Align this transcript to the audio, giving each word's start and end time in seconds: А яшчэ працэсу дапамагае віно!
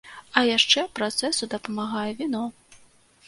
А 0.39 0.41
яшчэ 0.57 0.85
працэсу 0.99 1.49
дапамагае 1.53 2.09
віно! 2.21 2.43